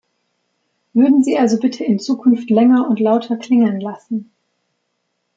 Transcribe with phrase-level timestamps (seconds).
[0.93, 4.31] Würden Sie also bitte in Zukunft länger und lauter klingeln lassen!